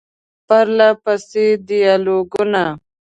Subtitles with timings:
[0.47, 2.63] پرله پسې ډیالوګونه،